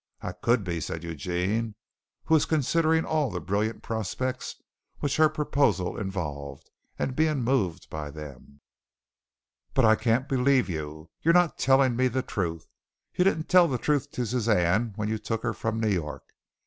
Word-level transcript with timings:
"I 0.21 0.31
could 0.31 0.63
be," 0.63 0.79
said 0.81 1.03
Eugene, 1.03 1.75
who 2.23 2.33
was 2.33 2.47
considering 2.47 3.05
all 3.05 3.29
the 3.29 3.39
brilliant 3.39 3.83
prospects 3.83 4.55
which 4.97 5.17
her 5.17 5.29
proposal 5.29 5.95
involved 5.95 6.71
and 6.97 7.15
being 7.15 7.43
moved 7.43 7.87
by 7.91 8.09
them, 8.09 8.61
"but 9.75 9.85
I 9.85 9.93
can't 9.95 10.27
believe 10.27 10.67
you. 10.69 11.11
You're 11.21 11.35
not 11.35 11.59
telling 11.59 11.95
me 11.95 12.07
the 12.07 12.23
truth. 12.23 12.65
You 13.13 13.23
didn't 13.23 13.47
tell 13.47 13.67
the 13.67 13.77
truth 13.77 14.09
to 14.13 14.25
Suzanne 14.25 14.93
when 14.95 15.07
you 15.07 15.19
took 15.19 15.43
her 15.43 15.53
from 15.53 15.79
New 15.79 15.89
York. 15.91 16.23